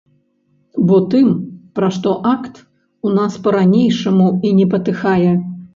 Бо 0.87 0.95
тым, 1.11 1.27
пра 1.81 1.91
што 1.99 2.15
акт, 2.33 2.55
у 3.09 3.15
нас 3.21 3.39
па-ранейшаму 3.45 4.27
і 4.47 4.59
не 4.61 4.65
патыхае. 4.75 5.27